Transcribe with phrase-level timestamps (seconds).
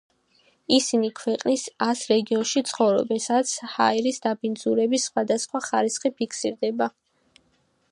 [0.77, 6.93] ისინი ქვეყნის ას რეგიონში ცხოვრობენ, სადაც ჰაერის დაბინძურების სხვადასხვა ხარისხი ფიქსირდება.